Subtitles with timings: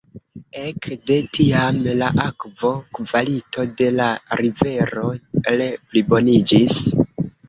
[0.59, 4.07] Ek de tiam la akvo-kvalito de la
[4.41, 5.05] rivero
[5.57, 6.79] re-pliboniĝis.